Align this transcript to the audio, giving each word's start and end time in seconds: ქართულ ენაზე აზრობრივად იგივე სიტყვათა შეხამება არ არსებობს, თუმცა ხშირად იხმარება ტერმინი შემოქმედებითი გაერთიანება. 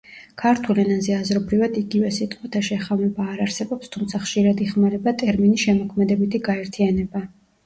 ქართულ 0.41 0.79
ენაზე 0.83 1.11
აზრობრივად 1.17 1.77
იგივე 1.81 2.09
სიტყვათა 2.15 2.61
შეხამება 2.69 3.27
არ 3.35 3.43
არსებობს, 3.45 3.93
თუმცა 3.97 4.23
ხშირად 4.25 4.65
იხმარება 4.67 5.15
ტერმინი 5.21 5.63
შემოქმედებითი 5.67 6.43
გაერთიანება. 6.51 7.25